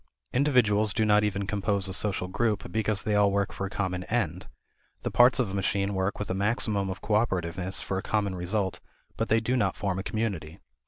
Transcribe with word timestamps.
Individuals 0.33 0.95
do 0.95 1.05
not 1.05 1.23
even 1.23 1.45
compose 1.45 1.87
a 1.87 1.93
social 1.93 2.27
group 2.27 2.71
because 2.71 3.03
they 3.03 3.13
all 3.13 3.29
work 3.31 3.51
for 3.53 3.67
a 3.67 3.69
common 3.69 4.03
end. 4.05 4.47
The 5.03 5.11
parts 5.11 5.37
of 5.37 5.51
a 5.51 5.53
machine 5.53 5.93
work 5.93 6.17
with 6.17 6.31
a 6.31 6.33
maximum 6.33 6.89
of 6.89 7.03
cooperativeness 7.03 7.83
for 7.83 7.99
a 7.99 8.01
common 8.01 8.33
result, 8.33 8.79
but 9.15 9.29
they 9.29 9.39
do 9.39 9.55
not 9.55 9.75
form 9.75 9.99
a 9.99 10.03
community. 10.03 10.59